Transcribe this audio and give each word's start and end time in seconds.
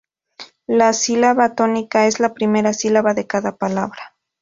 La 0.65 0.93
sílaba 0.93 1.53
tónica 1.53 2.07
es 2.07 2.19
la 2.19 2.33
primera 2.33 2.73
sílaba 2.73 3.13
de 3.13 3.27
cada 3.27 3.55
palabra. 3.57 4.15